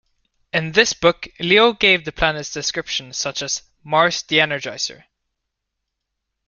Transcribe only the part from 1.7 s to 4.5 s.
gave the planets descriptions such as "Mars the